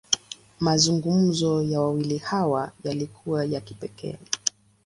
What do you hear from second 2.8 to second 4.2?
yalikuwa ya kipekee.